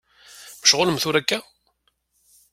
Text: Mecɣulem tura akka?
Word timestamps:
Mecɣulem 0.61 0.97
tura 1.01 1.19
akka? 1.21 1.39